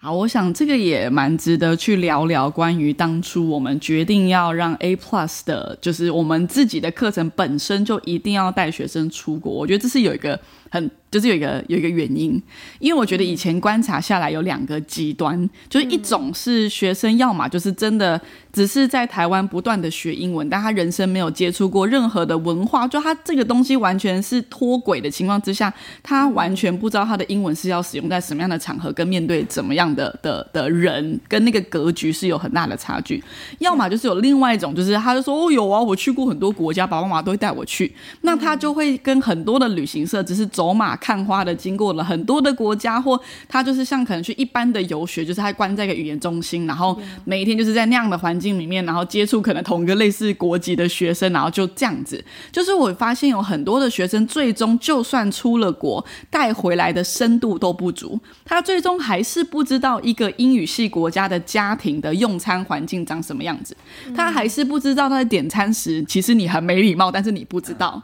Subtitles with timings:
[0.00, 9.52] 好，我想这个也蛮值得去聊聊关于当初我们决定要让 A Plus 的，就是我们自己的课程本身就一定要带学生出国。
[9.52, 10.38] 我觉得这是有一个
[10.70, 10.90] 很。
[11.10, 12.40] 就是有一个有一个原因，
[12.78, 18.20] 因为我觉得以前观察下来有两个极端，就是一种是学生要么就是真的
[18.52, 25.72] 只是在台湾不断的学英文，但他人生没有接触过任何的文化，就他这个东西完全是脱轨的情况之下，
[26.02, 33.22] 他完全不知道他的英文是要使用在什么样的场合，跟面对怎么样的的的人，跟那个格局是有很大的差距。
[33.60, 40.97] 要么就是有另外一种，就是他就说哦有啊，我去过很多国家，爸爸妈妈都会带我去，那他就会跟很多的旅行社只是走马。
[41.00, 52.24] 看花的，经过了很多的国家，或他就是像可能去一般的游学，就是他关在一个语言中心，然后每一天就是在那样的环境里面，然后接触可能同一个类似国籍的学生，然后就这样子。
[52.52, 63.76] 就是我发现有很多的学生，最终就算出了国，带回来的深度都不足，他最终还是不知道一个英语系国家的家庭的用餐环境长什么样子，
[64.16, 68.02] 他还是不知道他在点餐时，其实你很没礼貌，但是你不知道。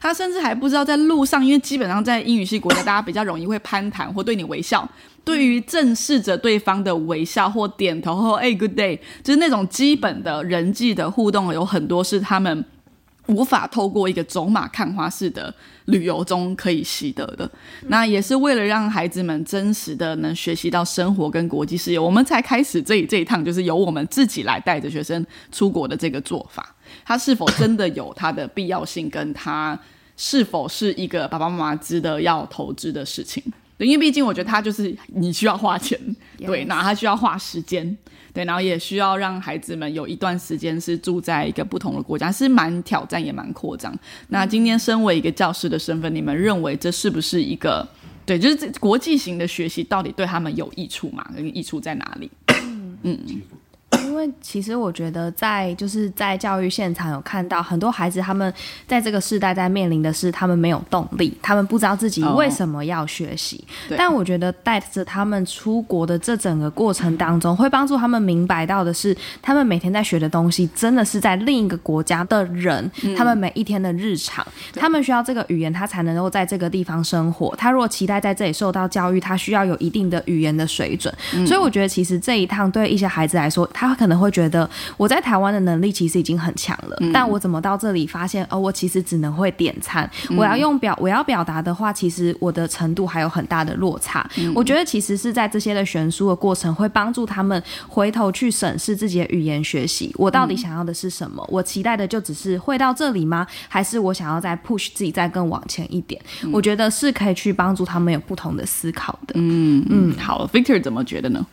[0.00, 4.88] 他甚至还不知道在路上，因为基本上在英语系国家，大家比较容易会攀谈或对你微笑。
[5.24, 12.64] 对于正视着对方的微笑或点头或哎 good day，就是那种基本的人际的互动，有很多是他们
[13.28, 17.48] 无法透过一个走马看花式的旅游中可以习得的。
[17.86, 26.74] 那也是为了让孩子们真实的能学习到生活跟国际视野，我们才开始这这一趟，就是由我们自己来带着学生出国的这个做法。
[27.04, 29.78] 它是否真的有它的必要性，跟它
[30.16, 33.42] 是否是一个爸爸妈妈值得要投资的事情？
[33.78, 35.98] 对，因为毕竟我觉得他就是你需要花钱，
[36.38, 37.96] 对，然后他需要花时间，
[38.32, 43.92] 对，然后也需要让孩子们有一段时间是住在一个不同的国家，是蛮挑战也蛮扩张。
[44.28, 47.88] 那今天身为一个教师的身份，你们认为这是不是一个
[48.26, 48.38] 对？
[48.38, 51.26] 就是这国际型的学习到底对他们有益处吗？
[51.34, 52.30] 跟益处在哪里？
[53.02, 53.18] 嗯。
[53.26, 53.42] 因
[54.22, 58.52] 为其实我觉得，在就是在教育现场有看到很多孩子，他们
[58.86, 63.64] 在这个时代在面临的是他们没有动力，他们不知道自己为什么要学习。
[63.96, 77.54] 但我觉得带着他们出国的这整个过程当中，会帮助他们明白到的是，他们每天在学的东西真的是在另一个国家的人，他们每一天的日常，他们需要这个语言，他才能够在这个地方生活。
[77.56, 81.12] 他如果期待在这里受到教育，他需要有一定的语言的水准。
[81.46, 90.08] 所以我觉得，其实这一趟对一些孩子来说，他可能会觉得我在台湾的能力其实已经很强了，但我怎么到这里发现，哦，我其实只能会点餐。
[90.36, 94.28] 我要用表，我要表达的话，其实我的程度还有很大的落差。
[94.54, 100.12] 我觉得其实是在这些的悬殊的过程，会帮助他们回头去审视自己的语言学习。
[100.16, 101.46] 我到底想要的是什么？
[101.50, 103.46] 我期待的就只是会到这里吗？
[103.68, 106.20] 还是我想要再 push 自己再更往前一点？
[106.52, 109.34] 我觉得是可以去帮助他们有不同的思考的。
[109.36, 111.44] 嗯嗯，好，Victor 怎么觉得呢？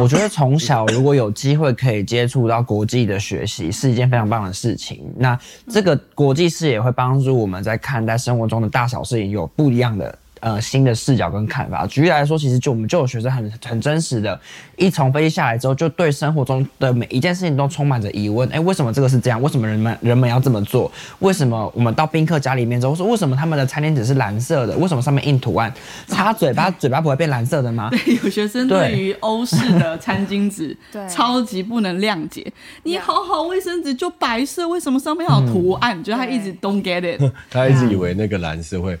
[0.00, 5.02] 我觉得从小如果有机会可以接触到国际的学习，是一件非常棒的事情。
[5.16, 5.38] 那
[5.68, 10.18] 这个国际视野会帮助我们在看待生活中的大小事情有不一样的。
[10.40, 11.86] 呃，新的视角跟看法。
[11.86, 14.38] 举例来说，其实就我们就有学生很很真实的，
[14.76, 18.46] 一从飞机下来之后，就对生活中的每一件事情都充满着疑问。
[18.50, 19.40] 哎，为什么这个是这样？
[19.40, 20.92] 为什么人们人们要这么做？
[21.20, 24.76] 为什么我们到宾客家里面之后，说为什么他们的餐巾纸是蓝色的？
[24.76, 25.72] 为什么上面印图案？
[26.06, 27.88] 擦嘴巴，嘴巴不会变蓝色的吗？
[27.90, 32.52] 对， 有学生对于欧式的餐巾纸， 对，超级不能谅解。
[32.82, 36.04] 你好好卫生纸就白色，为什么上面有图案？
[36.04, 38.98] 觉得他一直 don't get it， 他一直以为那个蓝色会。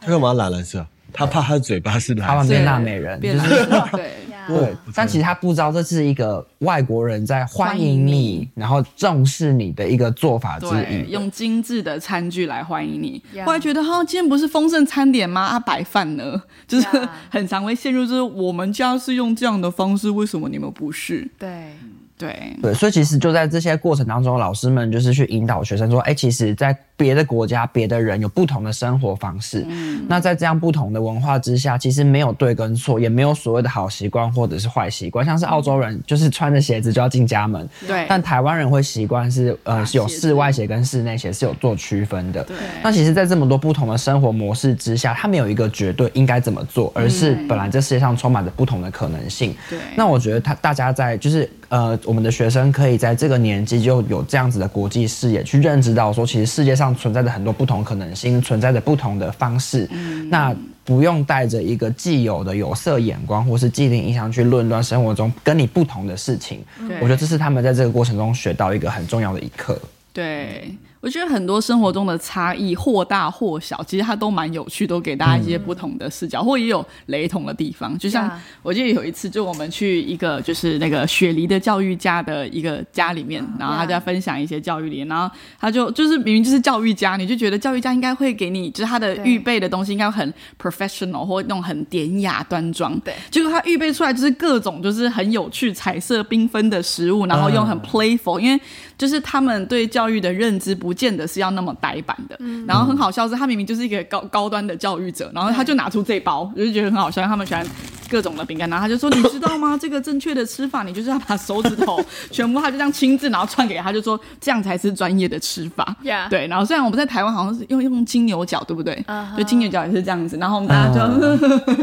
[0.00, 0.86] 他干嘛蓝蓝色？
[1.12, 2.28] 他怕他的嘴巴是蓝。
[2.28, 3.38] 他旁边那美人，就是
[3.90, 4.12] 对
[4.46, 4.76] 对。
[4.94, 11.10] 但其实他不知道这是一个外国人在欢迎你，然后重视你的一个做法之一。
[11.10, 13.20] 用精致的餐具来欢迎你。
[13.44, 15.42] 后来觉得哈，今天不是丰盛餐点吗？
[15.42, 16.40] 啊，白饭呢？
[16.68, 16.86] 就是
[17.28, 21.28] 很常会陷入，就是我们家是用这样的方式，为什么你们不是？
[21.38, 21.76] 对。
[22.20, 29.64] 对对，所以其实就在这些过程当中，老师们就是去引导学生说，哎，其实，在别的国家、别的人有不同的生活方式。
[29.66, 35.24] 嗯，那在这样不同的文化之下，其实没有对跟错，也没有所谓的好习惯或者是坏习惯。
[35.24, 37.66] 像是澳洲人，就是穿着鞋子就要进家门。
[37.88, 38.04] 对。
[38.06, 42.44] 但台湾人会习惯是，呃，有室外鞋跟室内鞋是有做区分的。
[42.44, 42.54] 对。
[42.82, 49.56] 那其实，在这么多不同的生活模式之下，他没有一个绝对应该怎么做，而是本来这世界上充满着不同的可能性。
[49.70, 49.78] 对。
[49.96, 51.50] 那我觉得他大家在就是。
[51.70, 59.88] 呃，我们的学生可以在这个年纪就有这样子的国际视野，去认知到说，其实世界上存在着很多不同可能性，存在着不同的方式。
[59.92, 66.64] 嗯，那不用带着一个既有的有色眼光或是既定印象去论断生活中跟你不同的事情。
[67.00, 69.80] 我觉得这是他们在这个过程中学到一个很重要的一课。
[70.12, 70.74] 对。
[71.00, 77.96] 我觉得很多生活中的差异或大或小，其实它都蛮有趣，都给大家一些不同的视角，或也有雷同的地方。
[77.98, 78.30] 就像
[78.62, 93.14] 我记得有一次，就我们去一个就是那个雪梨的教育家的一个家里面，然后他就在分享一些教育理念，然后他就就是明明就是教育家，你就觉得教育家应该会给你，就是他的预备的东西应该很 professional 或那种很典雅端庄，对。
[93.30, 98.60] 结果他预备出来就是各种就是很有趣、彩色缤纷的食物，然后用很 playful，、因为
[98.98, 102.38] 就是他们对教育的认知不见得是要那么呆板的。
[102.66, 107.22] 然后很好笑是，他明明就是一个高高端的教育者，然后他就拿出这包，我就觉得很好笑。
[107.26, 107.64] 他们喜欢
[108.10, 109.78] 各种的饼干，然后他就说：“你知道吗？
[109.80, 116.48] 这个正确的吃法，你就是要把手指头 全部，他就这样亲自然后串给他，就说这样才是专业的吃法。” Yeah 对。
[116.48, 119.04] 然后虽然我们在台湾好像是用用金牛角，对不对
[119.38, 121.36] 就金牛角也是这样子，然后我们大家就、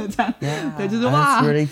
[0.08, 0.34] 这样。
[0.78, 1.68] 对，就是哇 cool.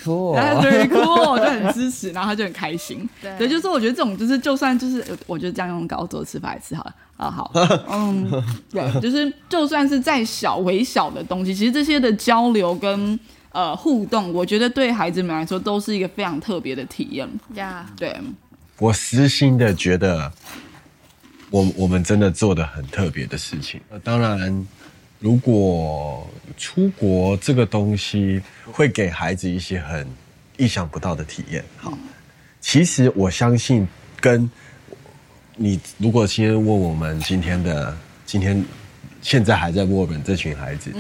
[0.90, 3.07] Cool，我就很支持，然后他就很开心。
[3.38, 6.94] 对就是我觉得这种就是就算就是我觉得这样用高桌吃法来吃好了。
[7.18, 7.50] 啊好，
[7.90, 8.30] 嗯，
[8.69, 13.18] 对，就是就算是再小微小的东西，其实这些的交流跟
[13.56, 17.25] 呃互动，我觉得对孩子们来说都是一个非常特别的体验。
[17.54, 18.13] 呀，对，
[18.78, 20.30] 我私心的觉得，
[21.50, 23.80] 我我们真的做的很特别的事情。
[23.90, 24.68] 呃当然，
[25.19, 30.06] 如果出国这个东西会给孩子一些很
[30.57, 31.63] 意想不到的体验。
[31.78, 31.98] 好，
[32.60, 33.88] 其实我相信
[34.19, 34.50] 跟
[35.56, 38.62] 你如果今天问我们今天的今天
[39.22, 40.92] 现在还在墨尔本这群孩子，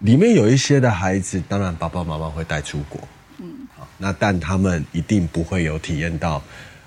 [0.00, 3.00] 里面有一些的孩子，当然爸爸妈妈会带出国，
[3.38, 6.42] 嗯好，那但他们一定不会有体验到。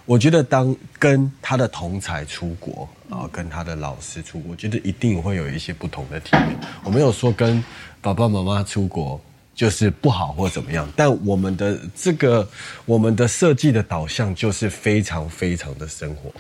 [0.06, 6.58] 我觉得当跟他的同才出国啊，跟他的老师出国，我觉得一定会有一些不同的体验。
[6.84, 7.64] 我没有说跟
[8.02, 9.20] 爸爸妈妈出国
[9.54, 12.48] 就是不好或怎么样，但我们的这个
[12.86, 16.32] 我们的设计的导向就是非常非常的生活，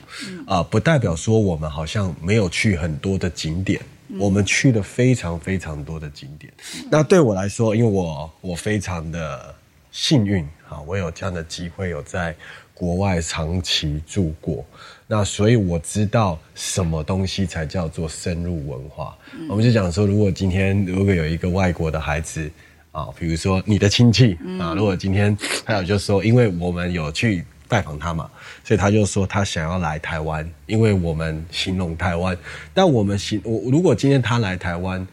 [0.47, 3.79] 啊、不代表说我们好像没有去很多的景点。
[4.17, 6.51] 我们去了非常非常多的景点，
[6.89, 9.55] 那对我来说，因为我我非常的
[9.91, 12.35] 幸运啊，我有这样的机会，有在
[12.73, 14.65] 国外长期住过，
[15.07, 19.15] 那所以我知道什么东西才叫做深入文化。
[19.47, 22.49] 我们就讲说，如果今天如果有一个外国的孩子
[22.91, 28.29] 啊，比如说你的亲戚啊，如果今天还有就是说，因为我们有去拜访他嘛，
[28.65, 32.37] 所以他就说他想要来台湾，因为我们形容台湾，
[32.73, 35.07] 但我们形我如果今天他来台湾。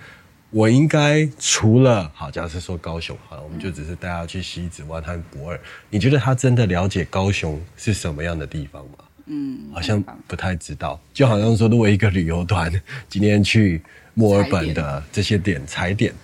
[0.51, 5.61] 我应该除了好，假设说高雄好了，我们就只是带他去西子湾和博尔。
[5.91, 9.05] 你觉得他真的了解高雄是什么样的地方吗？
[9.27, 10.99] 嗯，好像不太知道。
[11.13, 12.73] 就好像说，如果一个旅游团
[13.11, 13.83] 今天去
[14.15, 16.15] 墨尔本的这些点踩点，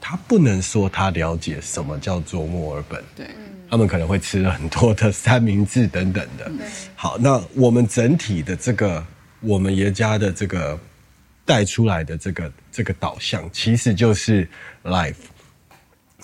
[0.00, 3.02] 他不能说他了解什么叫做墨尔本。
[3.14, 3.26] 对，
[3.68, 6.50] 他们可能会吃了很多的三明治等等的。
[6.94, 9.04] 好，那我们整体的这个
[9.40, 10.78] 我们爷家的这个
[11.44, 14.48] 带出来的这个这个导向，其实就是
[14.84, 15.14] life。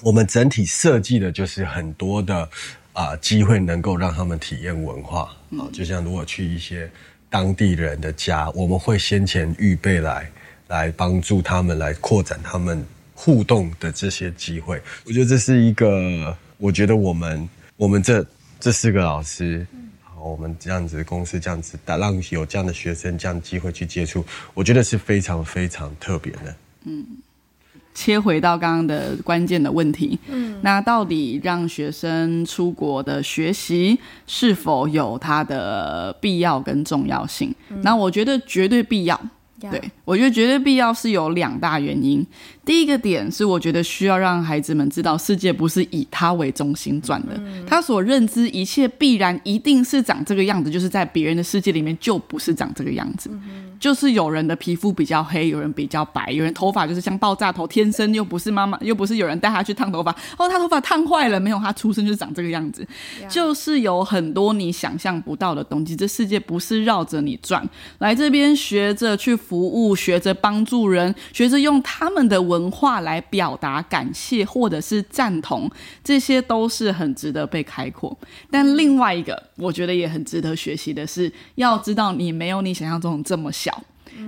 [0.02, 2.48] 我们整体设计的就是很多的
[2.92, 5.34] 啊、机会，能够让他们体验文化。
[5.52, 6.90] 啊、就像如果去一些
[7.30, 10.30] 当地人的家，我们会先前预备来
[10.68, 12.84] 来帮助他们来扩展他们
[13.16, 14.80] 互动的这些机会。
[15.06, 18.24] 我觉得这是一个，我觉得我们我们这
[18.60, 19.66] 这四个老师。
[20.02, 24.24] 好我们这样子公司这样子，打让有这样的学生这样机会去接触，
[24.54, 26.54] 我觉得是非常非常特别的。
[26.84, 27.04] 嗯
[27.94, 37.54] 切回到刚刚的关键的问题，嗯，那到底让学生出国的学习是否有它的必要跟重要性？
[37.82, 39.18] 那我觉得绝对必要。
[39.62, 42.24] 呀对，我觉得绝对必要是有两大原因。
[42.64, 53.30] 第一个点是，我觉得需要让孩子们知道，世界不是以他为中心转的，他所认知一切必然一定是长这个样子，就是在别人的世界里面就不是长这个样子。
[53.78, 62.86] 就是有人的皮肤比较黑，有人比较白，有人头发就是像爆炸头，天生又不是妈妈，又不是有人带他去烫头发，哦，他头发烫坏了，没有，他出生就是长这个样子。
[63.28, 67.68] 就是有很多你想象不到的东西，这世界不是绕着你转，
[67.98, 75.70] 来这边学着去服务，学着帮助人，学着用他们的文化来表达感谢或者是赞同，
[76.02, 78.16] 这些都是很值得被开阔。
[78.50, 83.75] 但另外一个，我觉得也很值得学习的是，要知道你没有你想象中这么小。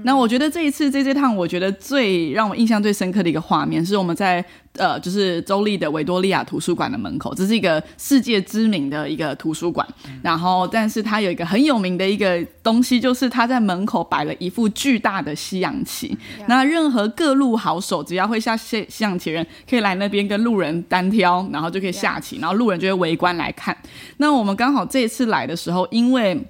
[0.02, 4.44] 那我觉得这一次这这趟，我觉得最让我印象最深刻的一个画面，是我们在
[4.76, 9.87] 呃，就是州立的维多利亚图书馆的门口，这是一个世界知名的一个图书馆。
[10.23, 16.16] 然后，但是它有一个很有名的一个东西，就是它在门口摆了一副巨大的西洋旗。
[16.47, 23.76] 那任何各路好手，只要会下西西洋棋的人，可以来那边跟路人单挑，然后就可以下棋，然后路人就会围观来看。
[24.18, 26.40] 那我们刚好这一次来的时候，因为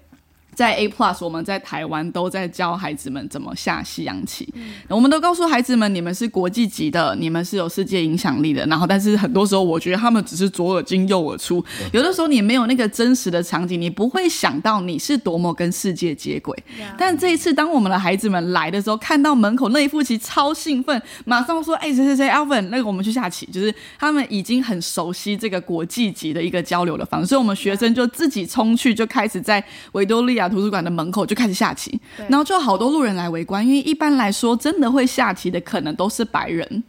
[0.58, 4.52] 在 A Plus，我们在台湾都在教孩子们怎么下西洋棋。
[4.88, 8.66] 我们都告诉孩子们，你们是国际级的，你们是有世界影响力的。
[8.66, 11.64] 然后，但是很多时候，我觉得他们只是左耳进右耳出。
[11.92, 16.60] 有的时候，你没有那个真实的场景，你不会想到你是多么跟世界接轨。
[16.98, 36.82] 但这一次，当我们的孩子们来的时候，看到门口那一副棋，超兴奋，马上说：“哎，谁谁谁，Alvin，那个我们去下棋。”就是他们已经很熟悉这个国际级的一个交流的方式，所以我们学生就自己冲去，就开始在维多利亚图书馆的门口就开始下棋，然后就好多路人来围观，因为一般来说，真的会下棋的可能都是白人。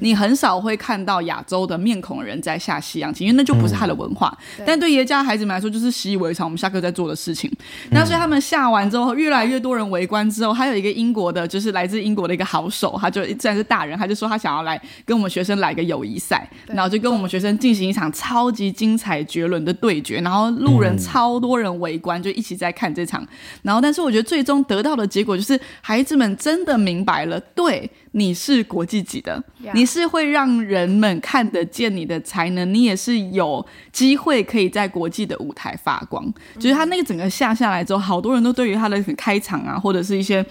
[0.00, 4.36] 你很少会看到亚洲的面孔人在下西洋棋，因为那就不是他的文化。
[4.64, 7.50] 但对爷家孩子们来说，就是习以为常，我们下课在做的事情。
[7.90, 20.20] 那所以他们下完之后，越来越多人围观之后，还有一个英国的，就是来自英国的一个好手，他就虽然是大人，他就说他想要来跟我们学生来个友谊赛，然后就跟我们学生进行一场超级精彩绝伦的对决。
[20.20, 23.26] 然后路人超多人围观，就一起在看这场。
[23.62, 27.90] 然后，但是我觉得最终得到的结果就是，孩子们真的明白了，对。
[28.16, 29.42] 你是国际级的，
[29.74, 36.24] 你是会让人们看得见你的才能，你也是有机会可以在国际的舞台发光。
[36.58, 40.44] 就是他那个整个下下来之后，好多人都对于他的开场啊，或者是一些。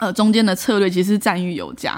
[0.00, 1.92] 呃，中间的策略其实赞誉有加，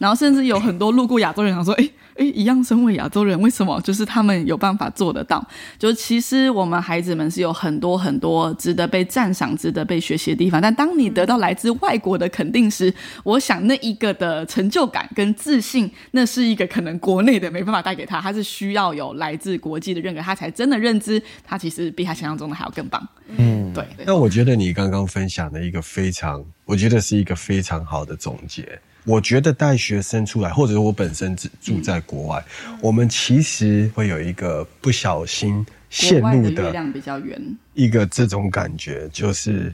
[0.00, 5.44] 然后甚至有很多路过亚洲人想说，哎哎，一样身为亚洲人，为什么就是他们有办法做得到？
[5.78, 10.60] 就其实我们孩子们是有很多很多值得被赞赏、值得被学习的地方。
[10.60, 12.92] 但当你得到来自外国的肯定时，
[13.22, 23.08] 我想那一个的成就感跟自信，那是一个可能国内的没办法带给他，他是需要有来自国际的认可，他才真的认知他其实比他想象中的还要更棒。
[23.36, 23.84] 嗯，对。
[24.06, 26.44] 那我觉得你刚刚分享的一个非常。
[26.66, 28.66] 我觉得是一个非常好的总结。
[29.04, 32.44] 我觉得带学生出来，或者是我本身住住在国外，
[32.80, 36.74] 我们其实会有一个不小心陷入的
[37.74, 39.72] 一个这种感觉，就是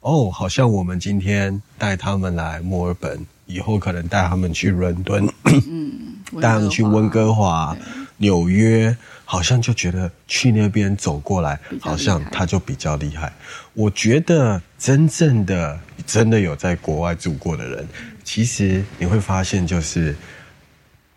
[0.00, 5.92] 哦，好像我们今天带他们来墨尔本，以后可能带他们去伦敦，嗯，
[6.40, 7.76] 带他们去温哥华、
[8.16, 8.96] 纽约。
[9.24, 13.32] 好像就觉得去那边走过来，好像他就比较厉害。
[13.72, 17.86] 我觉得真正的真的有在国外住过的人，
[18.24, 20.14] 其实你会发现，就是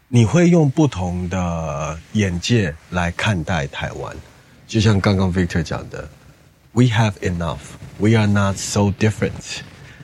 [0.07, 4.15] 你会用不同的眼界来看待台湾。
[4.67, 6.09] 就像刚刚 Victor 讲的
[6.71, 7.59] ，We have enough,
[7.97, 9.59] we are not so different。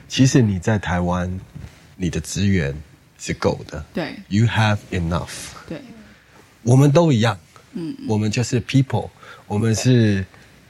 [0.08, 1.40] 其实你在台湾，
[1.96, 2.74] 你的资源
[3.18, 3.84] 是够的。
[3.94, 5.30] 对，You have enough。
[5.68, 5.80] 对，
[6.62, 7.38] 我们都一样。
[7.72, 9.08] 嗯，我们就是 people，
[9.46, 10.24] 我们是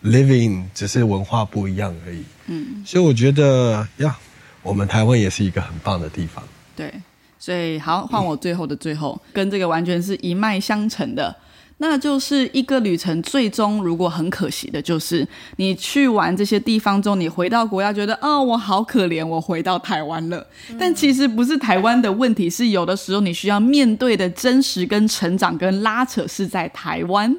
[0.05, 2.25] living，只是文化不一样而已。
[2.47, 4.17] 嗯，所以我觉得呀，
[4.63, 6.43] 我们台湾也是一个很棒的地方。
[6.75, 6.93] 对，
[7.39, 11.35] 所以好，换我最后的最后，跟这个完全是一脉相承的。
[11.79, 15.27] 那就是一个旅程，最终如果很可惜的，就是
[15.57, 20.47] 你去完这些地方之后，你回到国家，觉得哦，我好可怜，我回到台湾了。
[20.79, 27.35] 但其实不是台湾的问题，是有的时候你需要面对的真实跟成长跟拉扯是在台湾，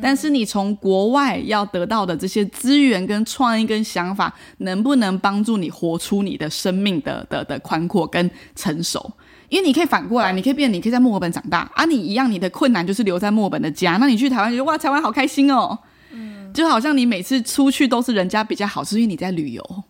[0.00, 9.10] 但是你从国外要得到的这些资源跟创意跟想法，能不能帮助你活出你的生命的的的宽阔跟成熟？
[9.48, 13.96] 因为你可以反过来，你可以变，你可以在墨尔本长大啊，你一样，你的困难就是留在墨尔本的家。
[13.98, 15.78] 那你去台湾，觉得哇，台湾好开心哦，
[16.12, 19.84] 嗯，就好像你每次出去都是人家比较好，是因为你在旅游。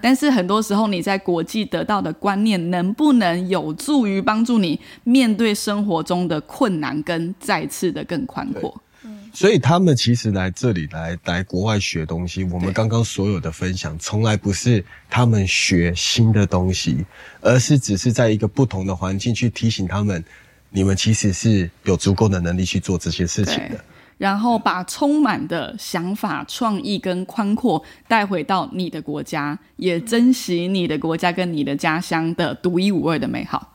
[0.00, 8.80] 但是很多时候你在国际得到的观念，能不能有助于帮助你面对生活中的困难，跟再次的更宽阔？
[9.32, 17.04] 所以他们其实来这里来来国外学东西，我们刚刚所有的分享，从来不是他们学新的东西，
[17.40, 20.22] 而是只是在一个不同的环境去提醒他们，
[20.70, 23.84] 你们其实是有足够的能力去做这些事情的。
[24.18, 33.74] 然后把充满的想法、创意跟宽阔带回到你的国家，也珍惜你的国家跟你的家乡的独一无二的美好。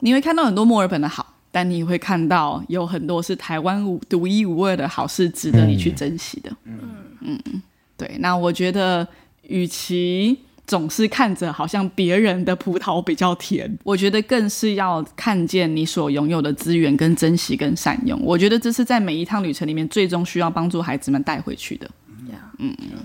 [0.00, 1.33] 你会看到很多墨尔本的好。
[1.54, 6.50] 但你会看到有很多是台湾独一无二的好事，值得你去珍惜的。
[6.64, 6.80] 嗯
[7.20, 7.62] 嗯
[7.96, 8.16] 对。
[8.18, 9.06] 那我觉得，
[9.42, 18.20] 与其总是看着好像别人的葡萄比较甜，我觉得更是要看见你所拥有的资源，跟珍惜跟善用。
[18.24, 21.88] 我觉得这是在每一趟旅程里面最终需要帮助孩子们带回去的。
[22.58, 22.98] 嗯嗯，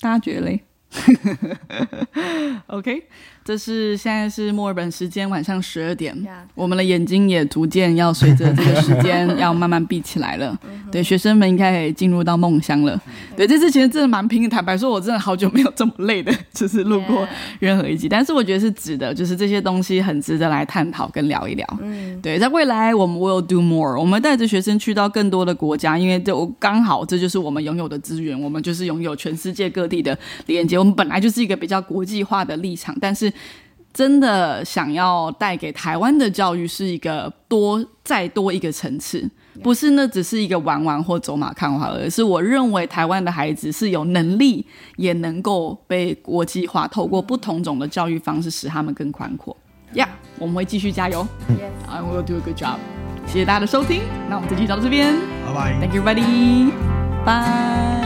[0.00, 0.60] 大家觉得嘞
[2.68, 3.02] OK，
[3.44, 6.16] 这是现在是墨尔本时间晚上十二点，
[6.54, 10.58] 我们的眼睛也逐渐要随着这个时间要慢慢闭起来了。
[10.90, 13.00] 对，学生们应该也进入到梦乡了。
[13.36, 14.48] 对，这次其实真的蛮拼的。
[14.48, 18.08] 坦白说，我真的好久没有这么累的， 就是录过任何一集。
[18.08, 21.66] 但是我觉得是值得，就是这些东西很值得来探讨跟聊一聊。
[21.82, 30.76] 嗯，对，在未来我们 will do more，我们带着学生去到更多的国家，因为就刚好这就是我们拥有的资源，我们就是拥有全世界各地的连接。
[30.86, 33.32] 我们本来就是一个比较国际化的立场，但是。
[33.92, 39.26] 真的想要带给台湾的教育是一个多再多一个层次，
[39.62, 44.66] 不是那只是一个玩玩或走马看花，而是我认为台湾的孩子是有能力
[44.96, 49.56] 也能够被国际化，透过不同种的教育方式使他们更宽阔。
[49.94, 50.06] 呀，
[50.38, 51.26] 我们会继续加油
[51.88, 52.76] ，I will do a good job。
[53.26, 55.14] 谢谢大家的收听，那我们这期到这边，
[55.46, 56.70] 拜拜，Thank you, buddy，
[57.24, 58.05] 拜。